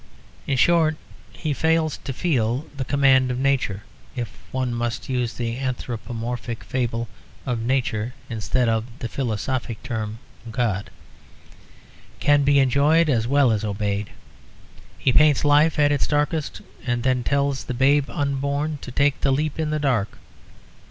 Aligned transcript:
In 0.47 0.57
short, 0.57 0.97
he 1.31 1.53
fails 1.53 1.97
to 2.05 2.11
feel 2.11 2.61
that 2.61 2.77
the 2.79 2.85
command 2.85 3.29
of 3.29 3.37
Nature 3.37 3.83
(if 4.15 4.35
one 4.51 4.73
must 4.73 5.09
use 5.09 5.35
the 5.35 5.59
anthropomorphic 5.59 6.63
fable 6.63 7.07
of 7.45 7.61
Nature 7.61 8.15
instead 8.27 8.67
of 8.67 8.85
the 8.97 9.07
philosophic 9.07 9.83
term 9.83 10.17
God) 10.49 10.89
can 12.19 12.41
be 12.41 12.57
enjoyed 12.57 13.09
as 13.11 13.27
well 13.27 13.51
as 13.51 13.63
obeyed. 13.63 14.09
He 14.97 15.13
paints 15.13 15.45
life 15.45 15.77
at 15.77 15.91
its 15.91 16.07
darkest 16.07 16.61
and 16.83 17.03
then 17.03 17.23
tells 17.23 17.65
the 17.65 17.75
babe 17.75 18.09
unborn 18.09 18.79
to 18.81 18.89
take 18.91 19.21
the 19.21 19.31
leap 19.31 19.59
in 19.59 19.69
the 19.69 19.77
dark. 19.77 20.17